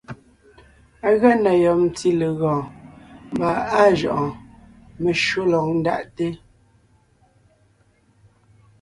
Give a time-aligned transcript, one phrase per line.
[1.07, 2.63] Á gʉa na yɔb ntí legɔɔn,
[3.33, 4.31] mbà áa jʉʼɔɔn,
[5.01, 6.27] meshÿó lɔg ńdaʼte.